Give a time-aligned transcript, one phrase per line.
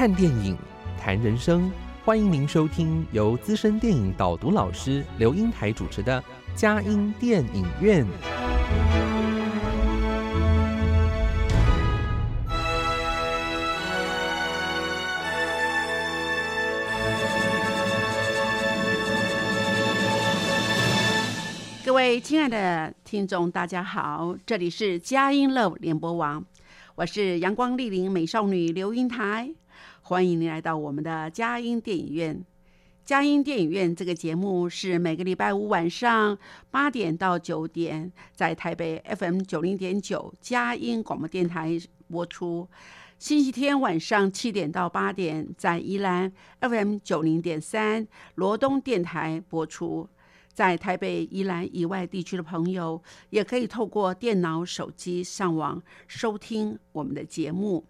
[0.00, 0.56] 看电影，
[0.98, 1.70] 谈人生，
[2.06, 8.06] 欢迎您收听由资深电影导读老师刘英台主持的佳音电影院。
[21.84, 26.42] 各位亲爱的听众，大家好，这里是佳音 Love 联播网，
[26.94, 29.52] 我是阳光丽玲美少女刘英台，
[30.10, 32.44] 欢迎您来到我们的佳音电影院。
[33.04, 36.36] 佳音电影院这个节目是每个礼拜五晚上
[36.68, 42.68] 八点到九点，在台北 FM 九零点九佳音广播电台播出；
[43.20, 50.08] 星期天晚上七点到八点，在宜兰 FM 九零点三罗东电台播出。
[50.52, 57.86] 在台北、宜兰以外地区的朋友，也可以透过电脑、手机上网收听我们的节目。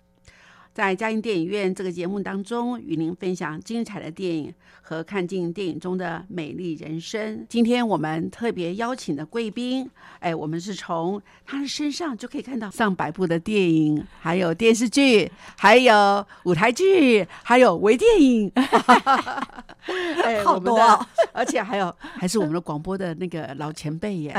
[0.81, 4.51] 在嘉音电影院这个节目当中，与您分享精彩的电影
[4.81, 7.45] 和看尽电影中的美丽人生。
[7.51, 18.51] 今天我们特别邀请的贵宾，哎，我们是从他的身上就可以看到上百部的电影，还有电视剧，还有舞台剧，还有微电影，
[20.25, 24.31] 哎，好多哦，而且还有还是我们的广播的那个老前辈耶，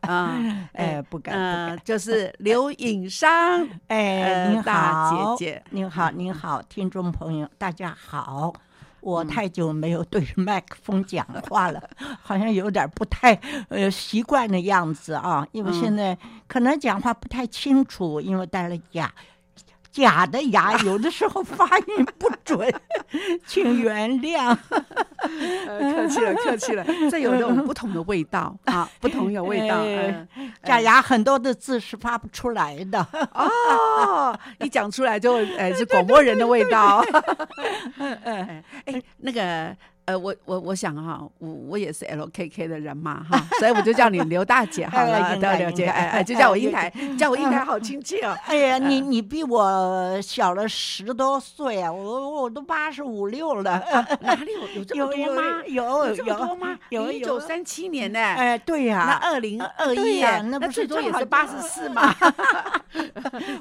[0.00, 0.36] 啊，
[0.72, 8.50] 哎，不敢，不呃敢，就是刘颖商，哎，大好，姐姐您好，您好，听众朋友，大家好。
[9.00, 9.28] 我嗯。
[9.28, 11.90] 太久没有对着麦克风讲话了，
[12.22, 13.34] 好像有点不太
[13.68, 16.18] 呃习惯的样子啊，因为现嗯在
[16.48, 19.12] 可能讲话不太清楚，因为戴了假
[19.96, 22.70] 假的牙，有的时候发音不准，
[23.46, 24.54] 请原谅。
[25.66, 29.82] 呃，客气了，客气了，这有种不同的味道啊， 不同有味道。
[30.62, 33.00] 假牙很多的字是发不出来的。
[33.32, 37.02] 哦， 一讲出来就呃是广播人的味道。
[37.98, 39.74] 哎哎，那个
[40.06, 48.36] 呃，我我我想哈，我我也是 LKK 的人嘛哈，所以我就叫你刘大姐好了， 哎英台对了解，哎哎，就叫我英台， 叫我英台好亲切哦。
[48.46, 51.92] 哎呀，你你比我小了十多岁啊！
[51.92, 53.82] 我我都八十五六了。
[54.20, 55.42] 哪里有有这么多吗？
[55.66, 56.78] 有有这么多吗？
[56.90, 58.20] 有一九三七年呢？
[58.20, 62.14] 哎，对呀、那二零二一对呀那那不是最多也是八十四嘛。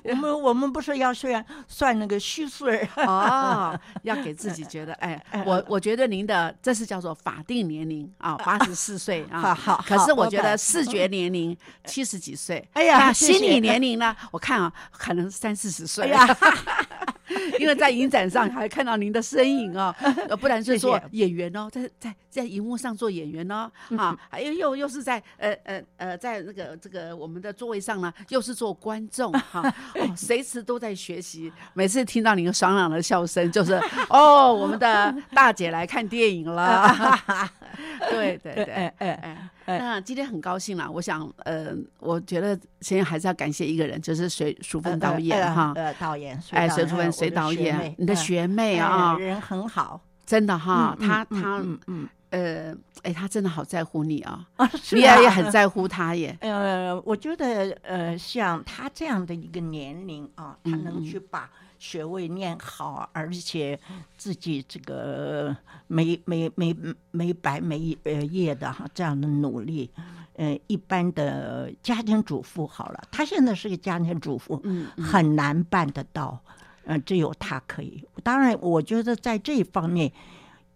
[0.03, 3.05] 我们我们不是要算算那个虚岁儿？
[3.07, 9.53] 哦，要给自己觉得，哎，我我觉得您的这是叫做法定年龄啊，八十四岁 啊。
[9.53, 14.15] 好好可是我觉得视觉年龄七十几岁，哎呀心理年龄呢？
[14.31, 16.05] 我看啊，可能三四十岁。
[16.05, 16.37] 哎呀，
[17.59, 19.93] 因为在影展上还看到您的身影哦，
[20.29, 29.61] 呃不然是做演员哦，在在在荧幕上做演员哦，啊，还有又又是在呃呃呃在那个这个我们的座位上呢，又是做观众哈，
[29.95, 31.51] 哦，随时都在学习。
[31.73, 33.73] 每次听到您爽朗的笑声，就是
[34.09, 36.95] 哦，我们的大姐来看电影了。
[38.09, 40.89] 对 对 对，哎哎哎，哎那今天很高兴啦。
[40.89, 45.73] 我想，呃，我觉得先还是要感谢一个人，就是水淑芬导演哈。
[45.75, 49.99] 呃，导演，哎，隋隋淑芬，水导演，你的学妹哎啊，人很好。
[50.25, 56.35] 真的哈，她她嗯嗯呃，哎，她真的好在乎你啊，啊，是你也很在乎她耶。
[56.41, 61.49] 呃，我觉得呃，像他这样的一个年龄啊，他能嗯去把
[61.85, 63.79] 学位念好，而且
[64.17, 66.75] 自己这个没没没
[67.11, 69.91] 没白没呃业的哈，这样的努力，
[70.33, 76.41] 呃，一般的家庭主妇好了，她现在是个家庭主妇，嗯，嗯很难办得到，
[76.85, 78.03] 呃，只有她可以。
[78.23, 80.11] 当然，我觉得在这一方面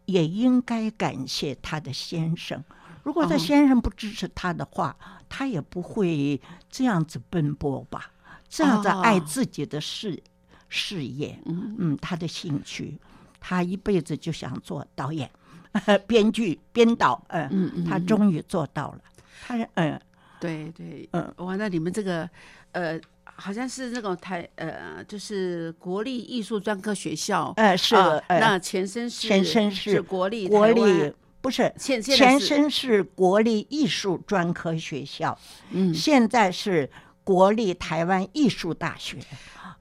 [0.06, 2.64] 也应该感谢她的先生。
[3.02, 4.96] 如果她哦先生不支持她的话，
[5.28, 6.40] 她也不会
[6.70, 8.12] 这样子奔波吧，
[8.48, 10.22] 这样子爱哦自己的事、
[10.70, 11.76] 事业，嗯。
[11.78, 12.98] 嗯，她的兴趣，
[13.40, 15.30] 他一辈子就想做导演、
[16.08, 19.02] 编剧、编导，呃、嗯嗯，她嗯终于做到了。
[19.46, 20.00] 他，嗯、
[20.40, 21.34] 对对，嗯。
[21.38, 22.30] 哇，那你们这个
[22.74, 27.96] 呃，好像是那种台呃，就是国立艺术专科学校，呃，是，
[28.28, 32.04] 那前身是前身是是国立国立不是前
[32.38, 35.38] 身是国立艺术专科学校，
[35.72, 35.94] 嗯。
[35.94, 36.90] 现在是
[37.24, 39.18] 国立台湾艺术大学。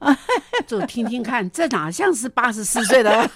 [0.64, 3.11] 就听听看，这哪像是八十四岁的？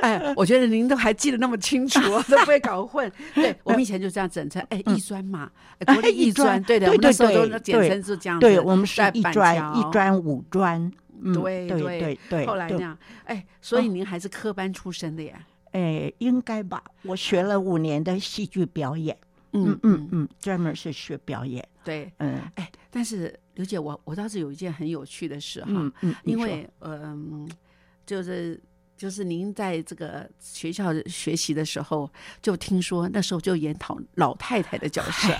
[0.00, 2.00] 哎，我觉得您都还记得那么清楚，
[2.30, 3.12] 都不会搞混。
[3.34, 5.50] 对我们以前就这样整成，哎，艺专嘛，
[5.84, 8.40] 国立艺专，对的，我们那时候都简称是这样。
[8.40, 10.90] 对我们是一专、一专、五专。
[11.34, 15.38] 对对对对，后来那样，哎，所以您还是科班出身的呀？
[15.72, 16.82] 哎，应该吧？
[17.02, 19.14] 我学了五年的戏剧表演，
[19.52, 21.62] 嗯嗯嗯，专门是学表演。
[21.82, 27.48] 对，嗯，哎，但是刘姐，我我倒是有一件很有趣的事哈，嗯，因为嗯，
[28.04, 28.60] 就是
[28.96, 32.10] 就是您在这个学校学习的时候，
[32.42, 35.34] 就听说那时候就演讨老太太的角色。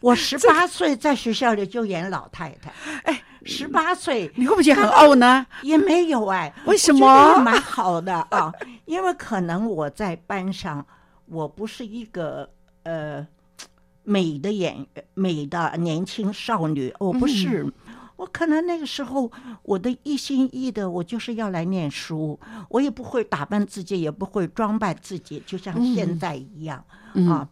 [0.00, 2.70] 我十八岁在学校里就演老太太，
[3.04, 5.46] 哎，十八岁你会不会觉得很傲呢？
[5.62, 7.38] 也没有哎，为什么？
[7.42, 8.52] 蛮好的啊，
[8.84, 10.86] 因为可能我在班上，
[11.26, 12.50] 我不是一个
[12.82, 13.26] 呃。
[14.10, 17.72] 美的演员，美的年轻少女，我不是，
[18.16, 19.30] 我可能那个时候
[19.62, 22.36] 我的一心一意的，我就是要来念书，
[22.68, 26.84] 我也不会打扮自己，也不会装扮自己，就像现在一样
[27.28, 27.48] 啊。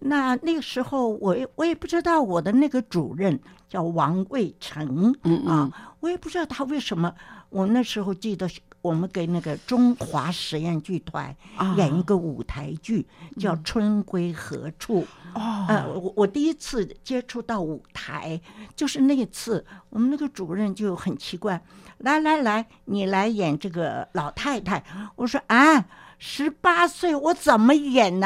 [0.00, 3.38] 那那个时候，我也我也不知道我的那个主任
[3.68, 5.14] 叫王卫成
[5.46, 5.70] 啊，
[6.00, 7.12] 我也不知道他为什么。
[7.50, 8.48] 我那时候记得。
[8.80, 11.34] 我们给那个中华实验剧团
[11.76, 13.06] 演一个舞台剧，
[13.38, 15.02] 叫《春归何处》。
[15.34, 18.40] 哦，我我第一次接触到舞台，
[18.74, 21.60] 就是那次，我们那个主任就很奇怪，
[21.98, 24.82] 来来来，你来演这个老太太。
[25.16, 25.84] 我说啊，
[26.18, 28.22] 十八岁，我怎么演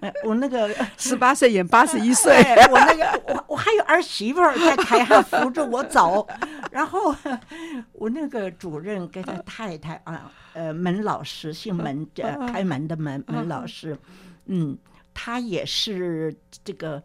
[0.00, 0.12] 呢？
[0.24, 2.32] 我那个 十八岁演八十一岁，
[2.70, 6.26] 我那个我我还有儿媳妇在台上扶着我走，
[6.70, 7.14] 然后
[7.92, 13.96] 我那个主任跟他太太啊，呃，门老师姓门，呃，开门的门门老师，
[14.46, 14.76] 嗯，
[15.12, 17.02] 他也是这个，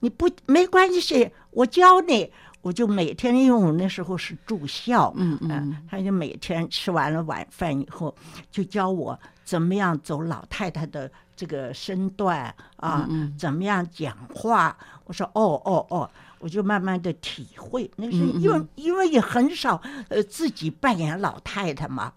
[0.00, 8.14] 你不没关系，我教你，我就每天因为我那时候是住校，嗯嗯，他就每天吃完了晚饭以后，
[8.50, 11.10] 就教我怎么样走老太太的。
[11.42, 14.76] 这个身段啊，怎么样讲话？
[15.06, 16.08] 我说哦哦哦，
[16.38, 17.90] 我就慢慢的体会。
[17.96, 22.12] 那是因为因为也很少呃自己扮演老太太嘛，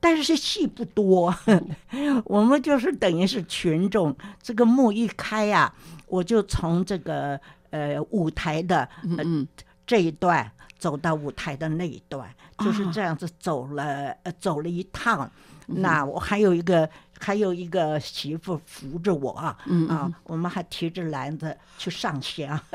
[0.00, 1.34] 但是戏不多，
[2.24, 4.16] 我们就是等于是群众。
[4.40, 5.70] 这个幕一开呀，
[6.06, 9.46] 我就从这个呃舞台的嗯
[9.86, 12.26] 这一段走到舞台的那一段，
[12.60, 15.30] 就是这样子走了呃走了一趟。
[15.66, 16.88] 那我还有一个。
[17.22, 19.56] 还有一个媳妇扶着我啊，
[19.88, 22.60] 啊，我们还提着篮子去上香。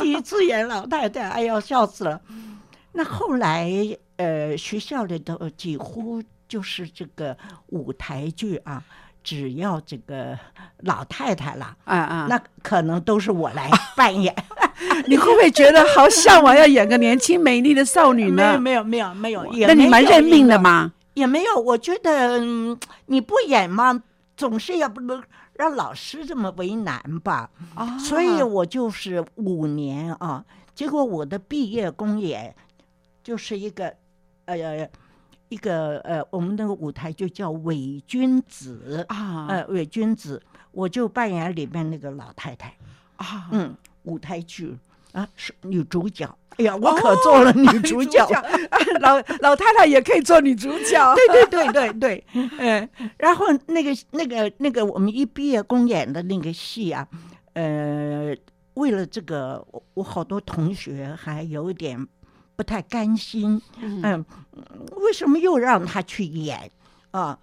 [0.00, 2.20] 第一次演老太太，哎呀，笑死了。
[2.92, 3.68] 那后来，
[4.16, 7.36] 呃，学校里头几乎就是这个
[7.68, 8.82] 舞台剧啊，
[9.24, 10.38] 只要这个
[10.80, 14.34] 老太太了，啊啊，那可能都是我来扮演。
[15.06, 18.56] 你会不会觉得好向往要演个年轻美丽的少女呢？
[18.60, 19.66] 没有，没有，没有，没有。
[19.66, 20.92] 那你蛮认命的吗？
[21.14, 22.40] 也没有，我觉得
[23.06, 24.02] 你不演嘛，
[24.36, 25.22] 总是要不能
[25.54, 27.50] 让老师这么为难吧。
[27.74, 30.44] 啊，所以我就是五年啊，
[30.74, 32.54] 结果我的毕业公演
[33.22, 33.94] 就是一个
[34.46, 34.88] 呃
[35.48, 42.74] 一个呃，我们那个舞台就叫伪君子啊，呃伪君子，我就扮演里面那个老太太。
[43.16, 44.76] 啊，嗯，舞台剧
[45.12, 46.28] 啊是女主角。
[46.58, 48.26] 哎呀，我可做了女主角，
[49.00, 51.14] 老老太太也可以做女主角。
[51.14, 52.24] 对对对对对，
[52.58, 57.08] 嗯， 然后那个那个那个，我们一毕业公演的那个戏啊，
[57.54, 58.36] 呃，
[58.74, 62.06] 为了这个，我我好多同学还有点
[62.54, 64.22] 不太甘心，嗯，
[64.96, 66.70] 为什么又让他去演
[67.12, 67.38] 啊？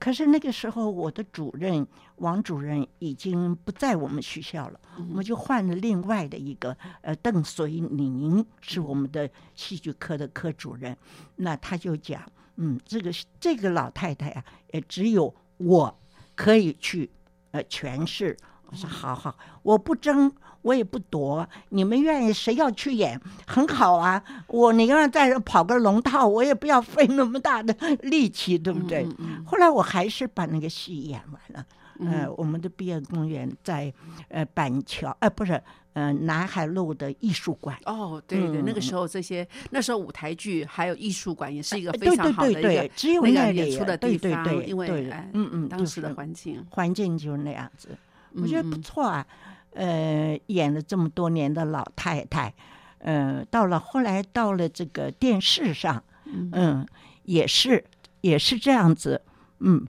[0.00, 10.96] 可是那个时候，我的主任王主任已经不在我们学校了，我们就换了另外的一个，呃，邓随宁是我们的戏剧科的科主任。
[11.36, 12.22] 那他就讲，
[12.56, 15.98] 嗯，这个这个老太太啊，也只有我
[16.34, 17.10] 可以去
[17.50, 18.36] 呃诠释。
[18.66, 20.32] 我说好好，我不争。
[20.64, 24.24] 我也不夺，你们愿意谁要去演很好啊！
[24.46, 29.06] 我宁愿在这跑个龙套，我也不要费那么大的力气，对不对？
[29.44, 31.66] 后来我还是把那个戏演完了。
[32.00, 33.92] 呃，我们的毕业公园在
[34.28, 35.60] 呃板桥，呃不是，
[35.92, 37.78] 呃南海路的艺术馆。
[37.86, 47.96] 哦，对对，那个时候这些那时候舞台剧还有艺术馆也是一个非常好的一个只有那个演出的地方，因为嗯嗯当时的环境环境就是那样子，
[48.34, 49.26] 我觉得不错啊。
[49.74, 52.54] 呃，演了这么多年的老太太，
[52.98, 56.86] 呃，到了后来到了这个电视上，嗯，
[57.24, 57.84] 也是
[58.20, 59.20] 也是这样子，
[59.58, 59.84] 嗯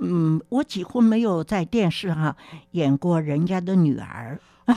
[0.00, 2.34] 嗯，我几乎没有在电视上
[2.72, 4.38] 演过人家的女儿，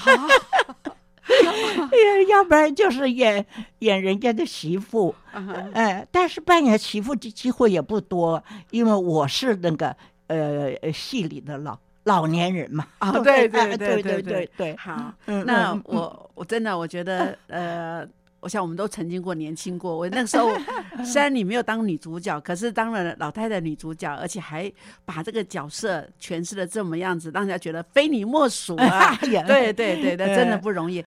[2.29, 3.45] 要不然就是演
[3.79, 9.95] 演人家的媳妇，嗯哎，但是扮演媳妇的机会也不多，因为我是那个
[10.27, 12.85] 呃呃戏里的老老年人嘛。
[12.99, 14.75] 啊，不 对哎对对对对对。
[14.77, 18.07] 好，嗯那嗯我我真的我觉得呃。
[18.41, 19.95] 我想我们都曾经过年轻过。
[19.95, 20.51] 我那个时候
[21.05, 24.69] 虽然你没有当女主角，可是当了老太太女主角，而且还
[25.05, 29.15] 把这个角色诠释的这么样子，让人家觉得非你莫属啊！
[29.21, 31.03] 对对对，那真的不容易。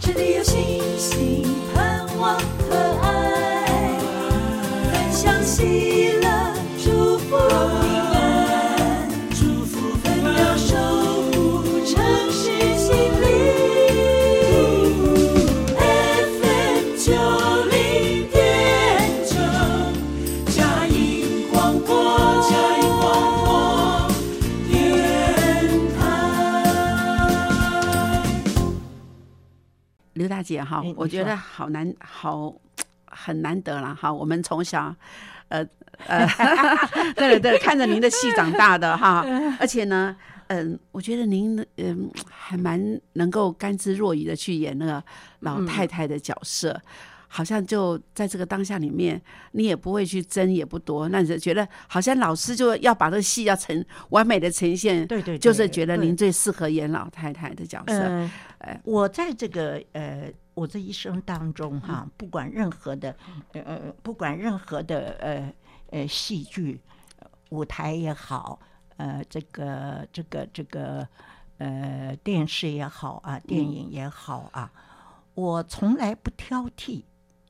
[0.00, 1.42] 这里有星星，
[1.74, 3.98] 盼望和爱，
[4.92, 6.25] 分享喜乐，
[30.36, 32.52] 大姐哈哎，我觉得好难，好
[33.08, 34.12] 很难得了哈。
[34.12, 34.94] 我们从小，
[35.48, 35.66] 呃
[36.06, 36.26] 呃，
[37.16, 39.24] 对对对，看着您的戏长大的哈，
[39.58, 40.14] 而且呢，
[40.48, 42.78] 嗯，我觉得您嗯还蛮
[43.14, 45.02] 能够甘之若饴的去演那个
[45.40, 46.78] 老太太的角色。
[47.28, 49.20] 好像就在这个当下里面，
[49.52, 57.94] 你也不会去争，也不多，那你就觉得好像老师就要把这个戏要呈完美的呈现，对对对就是觉得您最适合演老太太的角色。
[57.94, 63.14] 嗯哎，我在这个呃，我这一生当中哈，不管任何的
[63.52, 65.52] 呃呃，不管任何的呃
[65.90, 66.80] 呃戏剧、
[67.18, 68.58] 呃舞台也好，
[68.96, 71.06] 呃，这个这个这个
[71.58, 74.72] 呃电视也好啊，电影也好啊，
[75.34, 77.02] 我从来不挑剔。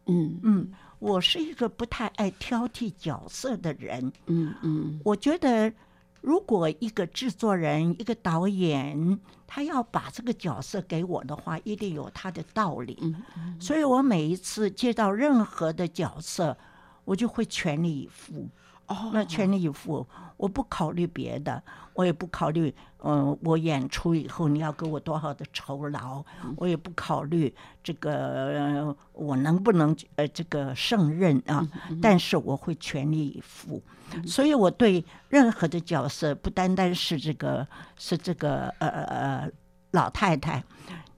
[0.07, 4.13] 嗯嗯，我是一个不太爱挑剔角色的人。
[4.27, 5.73] 嗯嗯我觉得，
[6.21, 12.97] 如果一个制作人、一个导演，他要把这个角色给我的话，一定有他的道理。
[13.37, 16.57] 嗯所以我每一次接到任何的角色，
[17.05, 18.49] 我就会全力以赴。
[18.87, 21.63] 哦那全力以赴，我不考虑别的，
[21.95, 26.25] 我也不考虑，嗯、我演出以后你要给我多少的酬劳，
[26.57, 27.53] 我也不考虑
[27.83, 31.67] 这个、呃我能不能呃这个胜任啊，
[32.03, 33.83] 但是我会全力以赴。
[34.27, 37.67] 所以我对任何的角色，不单单是这个
[37.97, 39.51] 是这个呃呃
[39.93, 40.63] 老太太。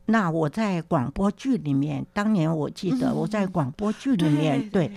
[0.07, 4.91] 那我在广播剧里面，当年我记得我在广播剧里面，对，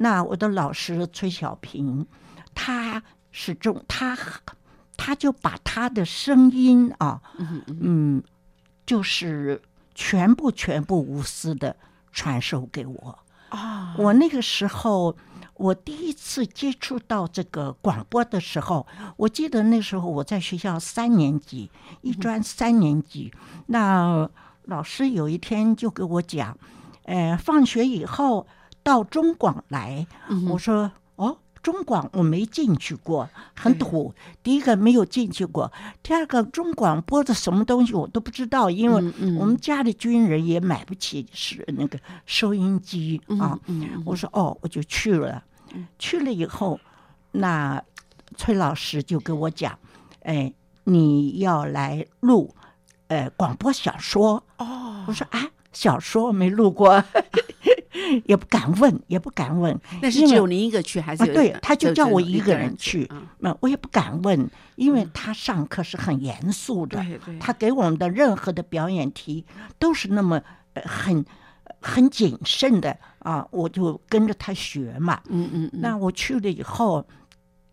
[0.00, 2.06] 那我的老师崔小平，
[2.54, 4.16] 他是中他
[4.96, 7.20] 他就把他的声音啊，
[7.80, 8.22] 嗯，
[8.86, 9.60] 就是
[9.94, 11.76] 全部全部无私的
[12.12, 13.18] 传授给我。
[13.50, 15.16] 啊，我那个时候，
[15.54, 18.86] 我第一次接触到这个广播的时候，
[19.16, 21.70] 我记得那时候我在学校三年级，
[22.02, 23.32] 一专三年级，
[23.66, 24.28] 那
[24.64, 26.58] 老师有一天就给我讲，
[27.04, 28.46] 呃，放学以后
[28.88, 30.06] 到中广来，
[30.50, 31.36] 我说哦。
[31.60, 34.14] 中广我没进去过，很土。
[34.42, 35.70] 第一个没有进去过，
[36.02, 43.58] 第二个中广播的什么东西我都不知道，因为我们家里军人也买不起是那个收音机啊。
[44.06, 45.42] 我说哦，我就去了。
[45.98, 46.80] 去了以后，
[47.32, 47.82] 那
[48.36, 49.76] 崔老师就跟我讲，
[50.22, 50.50] 哎，
[50.84, 52.54] 你要来录
[53.08, 54.42] 呃广播小说。
[54.56, 55.44] 哦，我说啊，
[55.78, 57.04] 小说没录过，
[58.26, 59.70] 也不敢问，也不敢问。
[59.92, 69.44] 因为那是只有您一个去，还是啊，对，他就叫我一个人人去嗯，那我也不敢问，因为他上课是很严肃的对对，他给我们的任何的表演题
[69.78, 70.42] 都是那么
[70.74, 71.24] 呃很
[71.80, 75.20] 很谨慎的啊，我就跟着他学嘛。
[75.28, 77.06] 嗯嗯嗯，那我去了以后，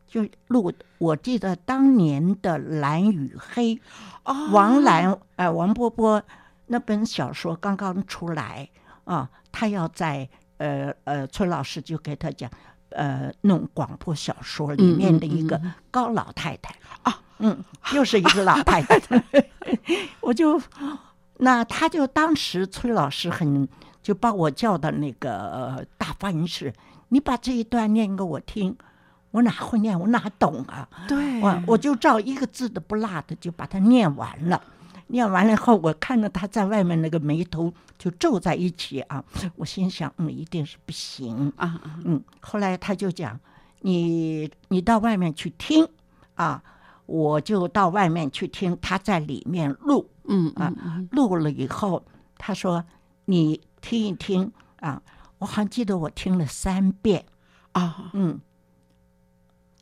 [0.07, 3.75] 就录，我记得当年的《蓝与黑》，
[4.25, 6.21] 哦王兰呃王波波
[6.67, 8.67] 那本小说刚刚出来
[9.03, 12.49] 啊，他要在呃呃崔老师就给他讲
[12.89, 18.99] 呃弄广播小说里面的一个高老太太啊，嗯，又是一个老太太，
[20.21, 20.61] 我就
[21.37, 23.67] 那他就当时崔老师很
[24.01, 26.73] 就把我叫到那个呃大发音室，
[27.09, 28.75] 你把这一段念给我听。
[29.31, 29.99] 我哪会念？
[29.99, 30.87] 我哪懂啊？
[31.09, 34.63] 对，我我就照一个字都不落的就把它念完了。
[35.07, 39.23] 念完了以后，我看到他在外面那个眉头就皱在一起啊，
[39.55, 41.51] 我心想，嗯，一定是不行。
[41.57, 43.39] 啊啊，嗯，后来他就讲，
[43.81, 45.87] 你你到外面去听
[46.35, 46.63] 啊，
[47.05, 50.73] 我就到外面去听，他在里面录嗯啊
[51.11, 52.03] 录了以后，
[52.37, 52.83] 他说
[53.25, 55.01] 你听一听啊，
[55.37, 57.25] 我还记得我听了三遍，
[57.73, 58.39] 啊，嗯，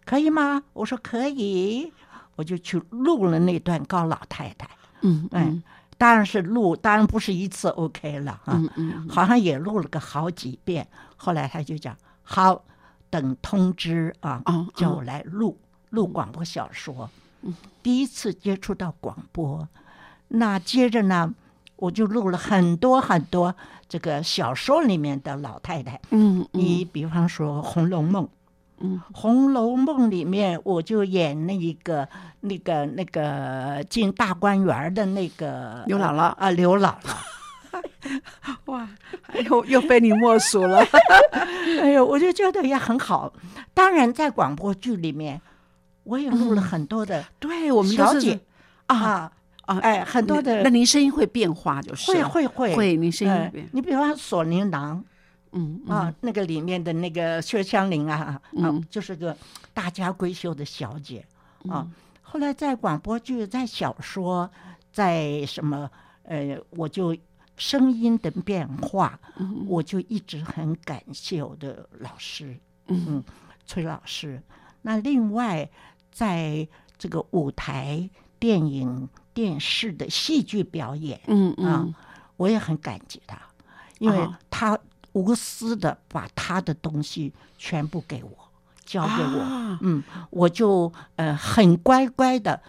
[0.05, 0.63] 可以吗？
[0.73, 1.93] 我说可以。
[2.35, 4.67] 我就去录了那段高老太太。
[5.03, 5.63] 嗯
[5.95, 10.85] 当然是录，当然不是一次 OK 了啊，嗯嗯好像也录了个好几遍。
[11.15, 12.63] 后来他就讲好，
[13.09, 15.57] 等通知啊，哦叫哦我来录
[15.91, 17.09] 录广播小说。
[17.81, 19.67] 第一次接触到广播，
[20.29, 21.33] 那接着呢，
[21.75, 23.53] 我就录了很多很多
[23.87, 26.01] 这个小说里面的老太太。
[26.09, 28.25] 嗯你比方说《红楼梦》，
[28.79, 32.07] 嗯《红楼梦》里面我就演那一个
[32.41, 37.15] 那个那个进大观园的那个刘姥姥啊，刘姥姥。
[38.65, 38.87] 哇，
[39.49, 40.85] 又又非你莫属了。
[41.81, 43.33] 哎呦，我就觉得也很好。
[43.73, 45.41] 当然，在广播剧里面，
[46.03, 48.39] 我也录了很多的对我们都是小姐
[48.87, 49.31] 啊啊，
[49.65, 55.03] 啊，哎，很多的那您声音会变化，就是会会会会，您声音变，你比方说锁麟囊
[55.53, 59.35] 嗯啊，那个里面的那个薛湘灵啊，啊嗯，就是个
[59.73, 61.25] 大家闺秀的小姐
[61.69, 61.87] 啊。
[61.87, 61.93] 嗯
[62.25, 64.49] 后来在广播剧、在小说、
[64.91, 65.87] 在什么
[66.23, 67.15] 呃，我就
[67.57, 69.63] 声音的变化，嗯。
[69.67, 72.57] 我就一直很感谢我的老师，
[72.87, 73.23] 嗯。
[73.67, 74.41] 崔老师。
[74.81, 75.69] 那另外，
[76.11, 76.67] 在
[76.97, 81.93] 这个舞台、电影、电视的戏剧表演，嗯啊嗯
[82.37, 83.39] 我也很感激他，
[83.99, 84.79] 因为哦他
[85.13, 88.29] 无私的把他的东西全部给我，
[88.85, 89.79] 交给我，啊。
[89.81, 92.61] 嗯，我就呃很乖乖的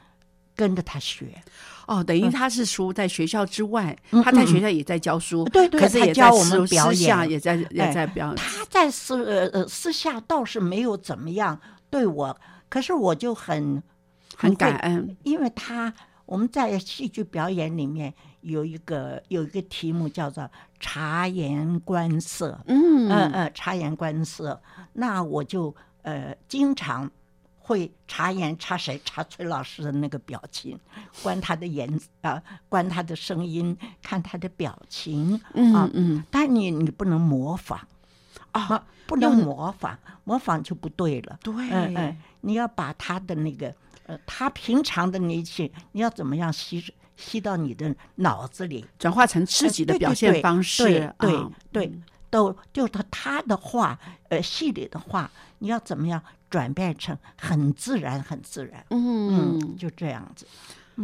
[0.55, 1.43] 跟着他学。
[1.87, 7.31] 哦，等于他是书在学校之外，嗯他在学校也在教书，对对可是也教我们私表演。
[7.31, 11.61] 也在也哎在表演，他在私呃呃私下倒是没有怎么样
[11.91, 12.35] 对我，
[12.71, 13.83] 可是我就很
[14.35, 15.15] 很会感恩。
[15.25, 15.93] 因为他
[16.25, 20.49] 我们在戏剧表演里面有一个有一个题目叫做
[20.79, 23.09] 察言观色，嗯。
[23.09, 24.61] 嗯嗯，察言观色，
[24.93, 27.11] 那我就呃经常
[27.59, 30.79] 会察言察谁，察崔老师的那个表情，
[31.23, 37.79] 观他的言啊、观他的声音，看他的表情啊嗯，嗯但你你不能模仿。
[38.53, 41.39] 啊，啊，不能模仿，模仿就不对了。
[41.43, 43.75] 对，嗯嗯，你要把他的那个
[44.07, 46.81] 呃，他平常的那些，你要怎么样吸
[47.17, 48.85] 吸到你的脑子里？
[48.99, 51.93] 转化成自己的表现方式，对对
[52.31, 53.99] 都就是他他的话，
[54.29, 58.85] 呃，戏里的话，你要怎么样转变成很自然，很自然？
[58.91, 60.47] 嗯，嗯，就这样子。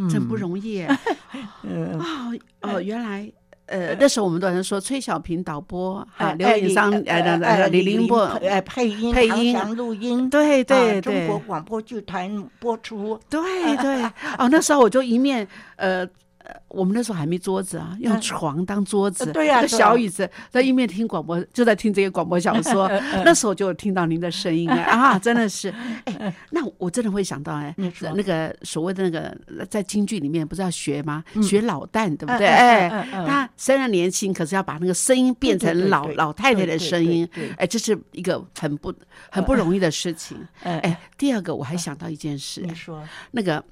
[0.09, 0.83] 真不容易
[1.63, 3.33] 哦哦，原来。
[3.71, 13.19] 呃，那时候我们都在说崔小平导播，哈，哎刘颖商，呃，李林波，呃配音，配音录音，对对啊中国广播剧团播出。
[13.31, 13.41] 对
[13.79, 14.03] 对，
[14.39, 16.07] 哦，那时候我就一面呃。
[16.45, 18.21] 呃，我们那时候还没桌子啊，用嗯。
[18.21, 22.89] 床当桌子，呃对呀小椅子，在一面听广播，就在听这个广播小说。
[23.25, 25.73] 那时候就听到您的声音哎 啊，真的是，
[26.05, 27.75] 哎，那我真的会想到哎，
[28.15, 31.23] 那个所谓的那个在京剧里面不是要学吗？
[31.35, 31.43] 嗯。
[31.43, 32.47] 学老旦，对不对？
[32.47, 38.93] 哎他虽然年轻，可是要把那个声音变成老老太太的声音对，哎，这是一个很不
[39.31, 40.37] 很不容易的事情。
[40.63, 43.63] 哎，哎，第二个我还想到一件事，你说，那个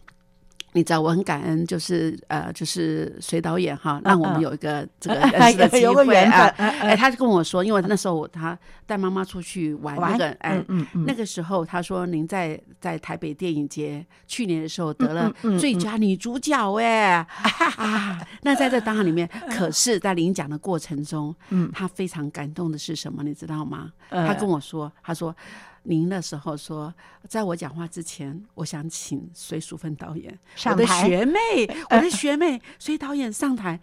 [0.78, 6.46] 你知道我很感恩，就是呃，就是隋导演哈，让我们有一个这个 认识的机会啊。
[6.56, 10.64] 哎，他就跟我说，因为那时候我他带妈妈出去玩那玩个，哎
[11.06, 17.26] 那个时候他说您在在台北电影节去年的时候得了最佳女主角哎
[17.76, 23.90] 啊，那在这当下里面，可是，在领奖的过程中，嗯他非常感动的是什么，你知道吗？
[24.10, 25.34] 呃他跟我说，他说。
[25.84, 26.92] 您那时候说，
[27.28, 31.38] 在我讲话之前，我想请隋淑芬导演，我的学妹，
[31.90, 33.80] 我的学妹隋导演上台。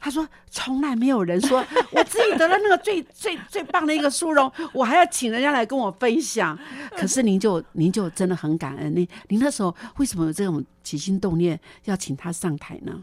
[0.00, 6.58] 他说：“从来没有人说我自己得了那个最最最棒的一个殊荣，我还要请人家来跟我分享。
[6.90, 13.02] 可是您就您就真的很感恩，您您那时候为什么有这种起心动念要请他上台呢？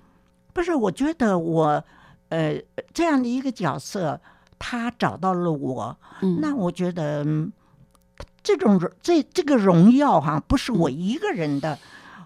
[0.54, 1.84] 不是，我觉得我
[2.30, 2.62] 呃
[2.94, 4.22] 这样的一个角色，
[4.60, 7.52] 他找到了我，嗯那我觉得嗯
[8.44, 11.78] 这种荣这这个荣耀哈、不是我一个人的，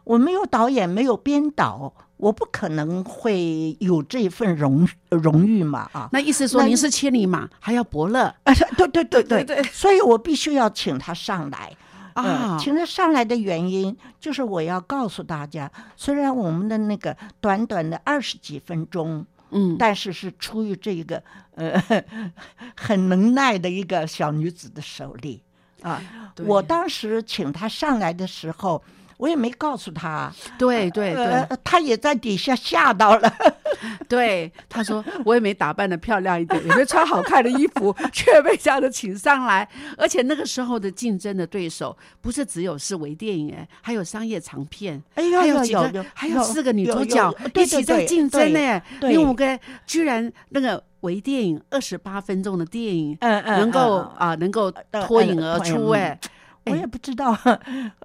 [0.03, 6.09] 我没有导演，没有编导，我不可能会有这份荣荣誉嘛啊。
[6.13, 8.33] 那意思说您是千里马，还要伯乐。
[8.43, 9.63] 啊，对对对对对对。
[9.63, 11.75] 所以我必须要请他上来。
[12.13, 12.23] 啊。
[12.23, 19.75] 呃，请他上来的原因就是我要告诉大家，虽然我们的那个短短的二十几分钟，嗯。
[19.77, 21.21] 但是是出于这个
[21.55, 21.81] 呃
[22.77, 25.41] 很能耐的一个小女子的手里
[25.89, 26.01] 啊。
[26.45, 28.81] 我当时请他上来的时候，
[29.17, 33.33] 我也没告诉他，对对对呃，他也在底下吓到了。
[34.07, 39.67] 对，他说我也没打扮的漂亮一点，也没穿好看的衣服， 却被这样的请上来。
[39.97, 48.81] 而且那个时候的竞争的对手不是只有是微电影，哎，还有商业长片，哎呦还有几个还有有四个女主角对一起在竞争对呢。
[48.99, 56.19] 对另五个居然那个微电影二十八分钟的电影，嗯嗯能够嗯啊能够呃脱颖而呃出，嗯哎，
[56.65, 57.37] 我也不知道，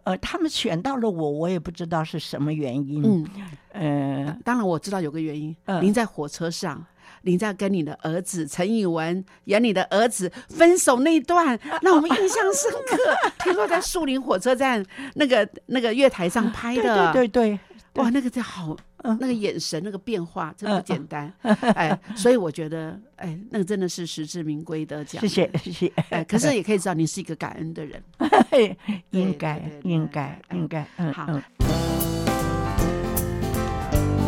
[0.05, 3.03] 呃，他们选到了我，我也不知道是什么原因。
[3.05, 3.27] 嗯，
[3.73, 6.85] 呃，当然我知道有个原因，嗯您在火车上。
[7.23, 12.96] 您在跟你的儿子陈以文演你的儿子分手那一段，让我们印象深刻。
[13.44, 14.83] 听说在树林火车站
[15.16, 21.33] 那个那个月台上拍对的，对对对，哇，那个真好，嗯那个眼神那个变化真不嗯简单。
[21.75, 25.21] 哎，所以我觉得，哎，那个真的是实至名归的奖。
[25.21, 25.93] 谢谢谢谢。
[26.11, 28.03] 哎，可是也可以知道你是一个感恩的人。
[29.11, 31.43] 应该应该嗯应该，嗯好嗯。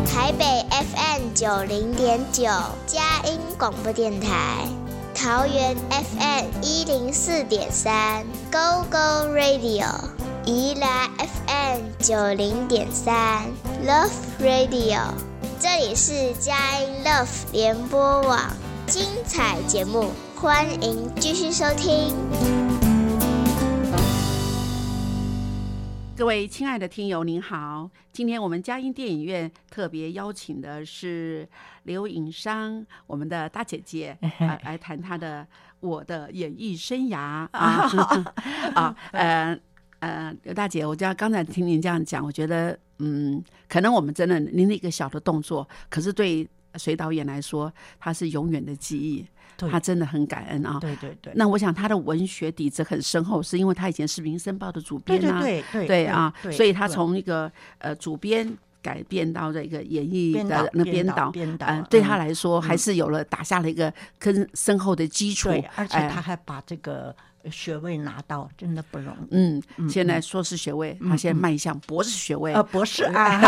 [0.05, 2.43] 台北 FM 九零点九，
[2.85, 4.65] 佳音广播电台；
[5.13, 9.85] 桃园 FM 一零四点三，Go Go Radio；
[10.45, 11.52] 宜兰 FM
[11.99, 13.43] 九零点三
[13.85, 15.13] ，Love Radio。
[15.59, 18.39] 这里是佳音 Love 联播网，
[18.85, 22.15] 精彩节目，欢迎继续收听。
[26.15, 27.89] 各位亲爱的听友，您好！
[28.11, 31.47] 今天我们佳音电影院特别邀请的是
[31.83, 35.47] 刘颖商，我们的大姐姐， 呃、來談她的
[35.79, 37.17] 我的演艺生涯
[37.51, 37.89] 啊
[38.75, 39.59] 啊呃
[40.03, 50.77] 呃，刘大姐，我知道刚才听您这样讲，我觉得嗯，可能我们真的您的一个小的动作，可是对隋导演来说，他是永远的记忆，他真的很感恩啊。
[50.81, 55.39] 对对对，那我想他的文学底子很深厚，是因为他以前是《民生报》的主对編啊。
[55.39, 62.19] 对对对啊，对所以他从一个呃主编改变到这个演绎的那编导，编导呃，对他嗯。
[62.19, 66.09] 来说还是有了打下了一个更深厚的基础对，，而且哎。
[66.09, 67.15] 他还把这个
[67.51, 69.35] 学位拿到，真的不容易。
[69.77, 73.39] 嗯，现在硕士学位，他现在迈向博士学位，呃，博士 啊，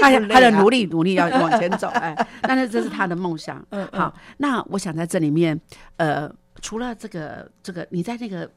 [0.00, 3.64] 他累不累啊他的努力努力要往前走，哎， 但是这是他的梦想。
[3.70, 5.60] 嗯嗯好，那我想在这里面，
[5.96, 6.30] 呃，
[6.60, 8.50] 除了这个这个，你在那个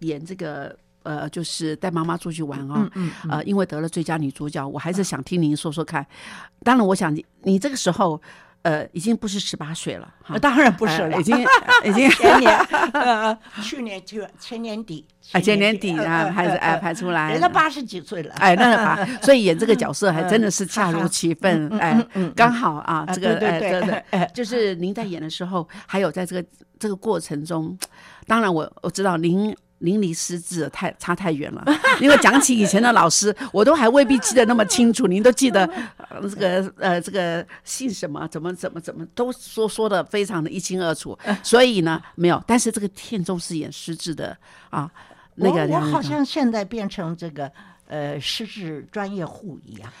[0.00, 0.76] 演这个。
[1.04, 6.06] 呃，就是带妈妈出去玩哦，嗯嗯呃，因为得了最佳女主角，我还是想听您说说看。
[6.62, 8.18] 当然，我想你你这个时候，
[8.64, 10.08] 呃，已经不是十八岁了，
[10.40, 11.36] 当然不是了，呃已经
[11.84, 12.58] 已经前年，
[12.94, 22.02] 呃，去年就前年底，啊，前年底呃啊，呃还是哎呃排出来，人家八十几岁了，哎，那个吧， 所以演这个角色还真的是恰如其分，哎
[22.34, 24.28] 刚好啊，啊这个对对对。
[24.32, 26.48] 就是您在演的时候，还有在这个
[26.78, 27.78] 这个过程中，
[28.26, 29.54] 当然我我知道您。
[29.84, 31.64] 您离失智太差太远了，
[32.00, 35.06] 因为讲起以前的老师，我都还未必记得那么清楚。
[35.06, 35.64] 您都记得，
[36.08, 41.16] 呃这个呃这个姓什么，怎么怎么怎么都说说的非常的一清二楚。
[41.44, 42.42] 所以呢，没有。
[42.46, 44.36] 但是这个片中是演失智的
[44.70, 44.90] 啊，
[45.34, 47.50] 那个我我好像现在变成这个
[47.86, 49.92] 呃失智专业户一样。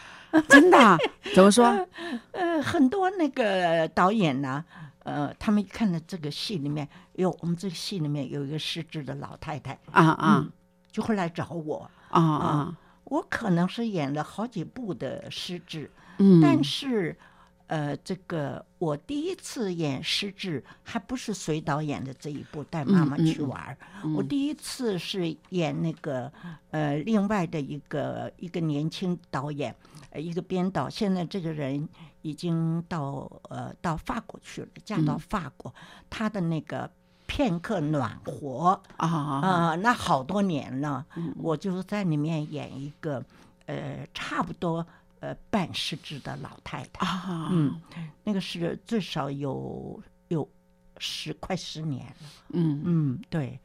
[0.48, 0.98] 真的啊、
[1.32, 1.64] 怎么说？
[2.32, 4.64] 呃，很多那个导演呢、
[5.04, 10.46] 呃，他们一看到这个戏里面，有，我们这个戏里面有一个失智的老太太，啊啊。
[10.90, 11.90] 就会来找我。
[12.10, 12.78] 啊啊！
[13.02, 17.18] 我可能是演了好几部的失智，嗯，但是，
[17.66, 23.76] 呃，这个我第一次演失智，还不是随导演的这一部带妈妈去玩儿，
[24.14, 26.32] 我第一次是演那个
[26.70, 29.74] 呃另外的一个一个年轻导演，
[30.10, 31.88] 呃一个编导，现在这个人
[32.24, 35.72] 已经到呃到法国去了，嫁到法国，
[36.08, 36.90] 她的那个
[37.26, 41.04] 片刻暖和，啊啊、那好多年了，
[41.36, 43.22] 我就在里面演一个，
[43.66, 44.86] 呃，差不多
[45.20, 47.78] 呃半失智的老太太，啊，嗯，
[48.22, 50.48] 那个是最少有有
[50.96, 52.82] 十快十年了，嗯。
[52.84, 53.60] 嗯，对，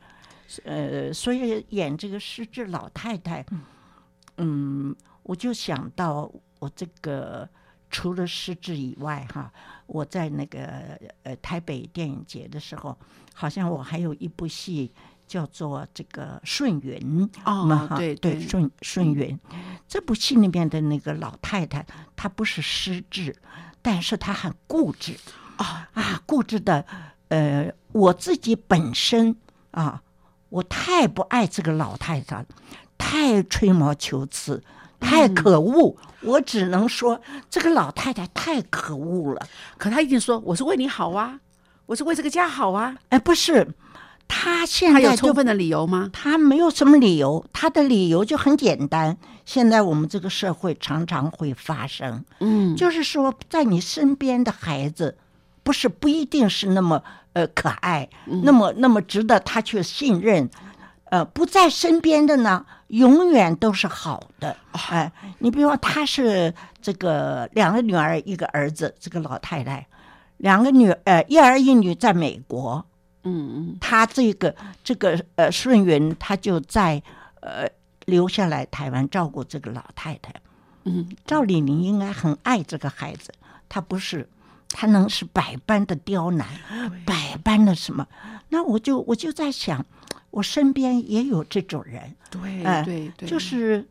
[0.65, 3.45] 呃，所以演这个失智老太太，
[4.35, 4.93] 嗯，
[5.23, 7.47] 我就想到我这个
[7.89, 9.51] 除了失智以外，哈，
[9.87, 12.97] 我在那个呃台北电影节的时候，
[13.33, 14.91] 好像我还有一部戏
[15.27, 19.39] 叫做这个《顺云》哦嘛哈对对对，顺顺云
[19.87, 23.35] 这部戏里面的那个老太太，她不是失智，
[23.81, 25.15] 但是她很固执。
[25.57, 26.85] 啊啊，固执的，
[27.27, 29.35] 呃，我自己本身
[29.71, 30.01] 啊，
[30.47, 32.45] 我太不爱这个老太太了，
[32.97, 34.63] 太吹毛求疵，
[34.99, 35.95] 太可恶。
[36.21, 39.47] 我只能说，这个老太太太可恶了。
[39.77, 41.39] 可她一定说我是为你好啊，
[41.85, 42.95] 我是为这个家好啊。
[43.09, 43.67] 哎，不是，
[44.27, 46.09] 她现在有充分的理由吗？
[46.11, 49.17] 她没有什么理由，她的理由就很简单。
[49.45, 55.17] 现在我们这个社会常常会发生，嗯，就是说，在你身边的孩子，
[55.63, 57.01] 不是不一定是那么
[57.33, 58.09] 呃可爱，
[58.43, 60.49] 那么那么值得他去信任。
[61.05, 64.55] 呃，不在身边的呢，永远都是好的。
[64.71, 69.87] 哎、你比如说，他是这个两个女儿一个儿子，这个老太太，
[70.37, 72.85] 两个女呃一儿一女在美国，
[73.23, 77.01] 嗯嗯他这个这个呃顺云，他就在
[77.41, 77.67] 呃
[78.05, 80.33] 留下来台湾照顾这个老太太。
[80.85, 83.33] 嗯，照理你应该很爱这个孩子，
[83.67, 84.27] 她不是，
[84.69, 86.47] 她能是百般的刁难，
[87.05, 88.07] 百般的什么？
[88.49, 89.85] 那我就我就在想，
[90.31, 93.87] 我身边也有这种人，对哎对对，就是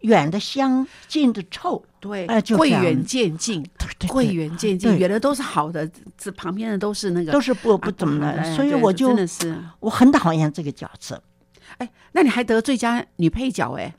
[0.00, 3.64] 远的香，近的臭，对，贵远见近，
[4.08, 11.22] 贵对远见近，远的都是好的，这旁边的都是那个都是不啊不怎么的，所以我就真的是，我很讨厌这个角色。
[11.78, 13.94] 哎，那你还得最佳女配角哎，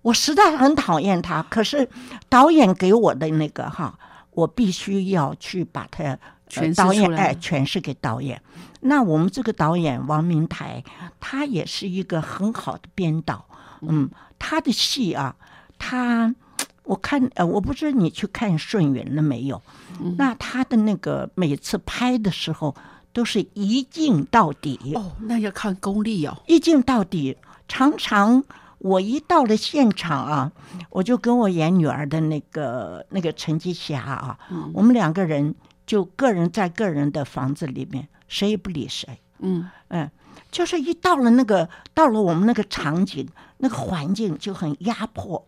[0.00, 1.86] 我实在很讨厌她，可是
[2.28, 3.98] 导演给我的那个哈，
[4.30, 8.40] 我必须要去把它呃诠释导演出来哎诠释给导演。
[8.82, 10.84] 那我们这个导演王明台，
[11.18, 13.46] 他也是一个很好的编导，
[13.80, 15.34] 嗯，他的戏啊，
[15.78, 16.34] 他
[16.84, 19.62] 我看呃，我不知道你去看《顺源》了没有？
[20.00, 20.16] 嗯。
[20.18, 22.74] 那他的那个每次拍的时候
[23.12, 27.36] 都是一镜到底，哦，那要看功力哦，一镜到底。
[27.68, 28.42] 常常
[28.78, 30.52] 我一到了现场啊，
[30.90, 34.38] 我就跟我演女儿的那个那个陈吉霞啊，
[34.74, 35.54] 我们两个人
[35.86, 39.20] 就个人在个人的房子里面，谁也不理谁。
[39.40, 40.10] 嗯，嗯，
[40.50, 45.46] 就是一到了那个到了我们那个场景，那个环境就很压迫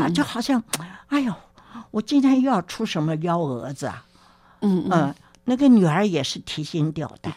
[0.00, 0.62] 啊，就好像，
[1.06, 1.32] 哎呦，
[1.92, 4.04] 我今天又要出什么幺蛾子啊？
[4.62, 7.32] 嗯嗯嗯，那个女儿也是提心吊胆，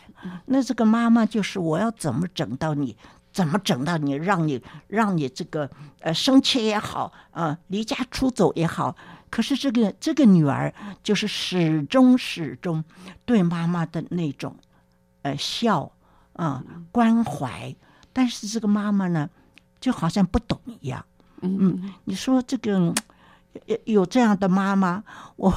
[0.46, 2.98] 那这个妈妈就是我要怎么整到你，
[3.32, 8.96] 怎么整到你，让你让你这个呃生气也好，呃离家出走也好，
[9.30, 12.84] 可是这个这个女儿就是始终始终
[13.26, 14.56] 对妈妈的那种
[15.28, 15.92] 呃笑
[16.34, 17.76] 啊、关怀，
[18.14, 19.30] 但是这个妈妈呢，
[19.80, 21.04] 就好像不懂一样。
[21.42, 22.94] 嗯，你说这个
[23.66, 25.04] 有有这样的妈妈，
[25.36, 25.52] 我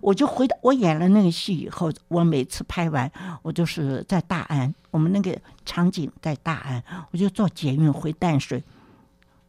[0.00, 3.10] 我就回到我演了那个戏以后，我每次拍完，
[3.42, 8.62] 我就是在大安，我们那个场景在大安，我就坐捷运回淡水，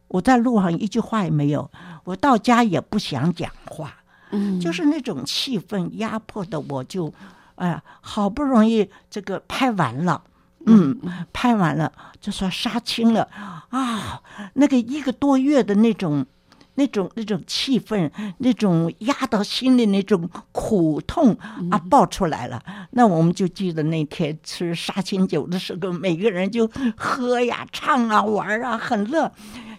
[0.08, 1.70] 我在路上一句话也没有，
[2.04, 3.94] 我到家也不想讲话，
[4.30, 7.12] 嗯，就是那种气氛压迫的，我就
[7.58, 10.22] 哎呀，好不容易这个拍完了。
[10.66, 10.98] 嗯，
[11.32, 11.90] 拍完了
[12.20, 13.26] 就说杀青了
[13.70, 14.20] 啊，
[14.54, 16.26] 那个一个多月的那种、
[16.74, 21.34] 那种、那种气氛，那种压到心里那种苦痛
[21.70, 22.62] 啊，爆出来了。
[22.90, 29.32] 那我们就记得那天吃杀青酒的时候，每个人就喝呀、唱啊、玩啊，很乐。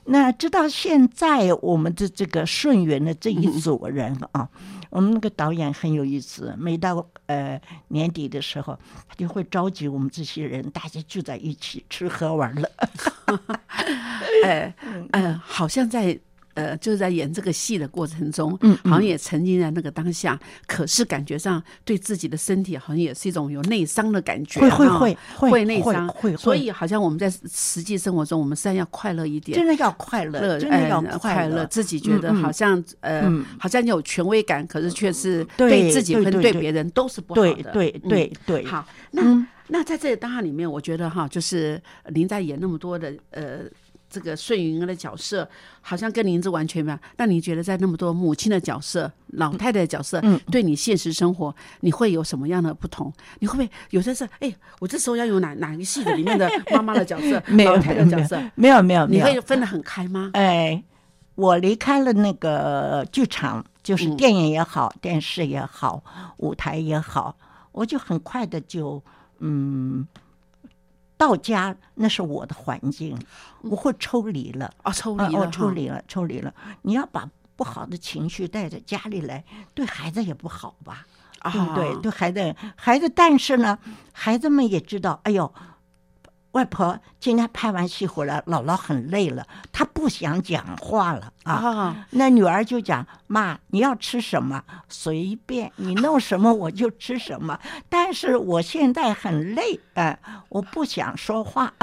[0.06, 4.50] 那直到现在，我们的这个顺源的这一 组人啊，
[4.90, 12.70] 我们那个导演很有意思，每到呃年底的时候，他就会召集我们这些人，大家聚在一起吃喝玩乐。
[14.44, 14.74] 哎，
[15.12, 16.20] 嗯，好像在
[16.60, 26.38] 呃，就是在演这个戏的过程中，嗯好像也沉浸在那个当下，可是感觉上对自己的身体好像也是一种有内伤的感觉，会会会会会内伤，会会。
[26.38, 36.42] 所以好像我们在实际生活中，我们实际上要快乐一点，真的要快乐，乐真的要哎快乐，自己觉得好像呃嗯，好像有权威感，可是却是对对自己对对对。
[36.42, 37.72] 跟对别人都是不好对的。
[37.72, 38.10] 对嗯。
[38.10, 39.48] 对对，好，那、嗯。
[39.72, 43.60] 那在这个当下里面，我觉得哈，就是您在演那么多的呃
[44.10, 45.48] 这个顺云儿的角色，
[45.82, 47.00] 好像跟您是完全不一样。
[47.18, 53.14] 那你觉得在那么多母亲的角色、老太太的角色，嗯对你现实生活，你会有什么样的不同？
[53.40, 60.32] 你会不会有些是哎，我这时候要有哪哪个戏的里面的妈妈的角色、 没有老太太的角色，没有没有没有，你会分得很开吗？
[60.34, 60.84] 哎，
[61.36, 66.04] 我离开了那个剧场，就是嗯电影也好，电视也好，
[66.38, 67.38] 舞台也好，
[67.72, 69.04] 我就很快的就
[69.40, 70.08] 嗯。
[71.20, 73.20] 到家那是我的环境，
[73.60, 76.54] 我会抽离了，哦，抽啊我离了哈，抽离了，抽离了。
[76.84, 81.06] 你要把不好的情绪带着家里来，对孩子也不好吧？
[81.40, 81.96] 啊，对不对？
[82.04, 83.78] 对孩子，孩子，但是呢，
[84.14, 85.54] 孩子们也知道，哎呦，
[86.52, 91.54] 外婆今天拍完戏回来，姥姥很累了，她不想讲话了啊。
[91.54, 97.60] 啊，那女儿就讲：“妈，你要吃什么随便，你弄什么我就吃什么。
[97.88, 101.74] 但是我现在很累，哎、我不想说话。